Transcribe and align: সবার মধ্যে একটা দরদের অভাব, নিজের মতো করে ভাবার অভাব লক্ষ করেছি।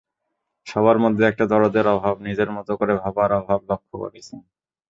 সবার 0.67 0.97
মধ্যে 1.03 1.23
একটা 1.27 1.45
দরদের 1.51 1.85
অভাব, 1.95 2.15
নিজের 2.27 2.49
মতো 2.57 2.71
করে 2.79 2.93
ভাবার 3.01 3.31
অভাব 3.39 3.59
লক্ষ 3.69 3.89
করেছি। 4.01 4.35